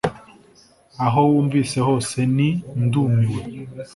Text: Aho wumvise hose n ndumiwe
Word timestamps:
Aho 1.05 1.19
wumvise 1.29 1.77
hose 1.87 2.19
n 2.35 2.39
ndumiwe 2.83 3.41